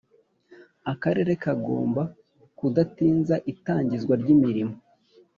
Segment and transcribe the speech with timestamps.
[0.91, 2.01] Akarere kagomba
[2.57, 4.75] kudatinza itangizwa ry’imirimo